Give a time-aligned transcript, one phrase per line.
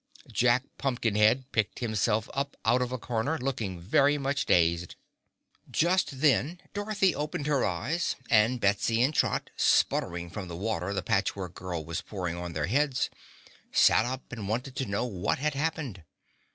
[0.31, 4.95] Jack Pumpkinhead picked himself up out of a corner, looking very much dazed.
[4.95, 10.47] [Illustration: Jack Pumpkinhead] Just then Dorothy opened her eyes, and Betsy and Trot, spluttering from
[10.47, 13.11] the water the Patch Work Girl was pouring on their heads,
[13.71, 16.03] sat up and wanted to know what had happened.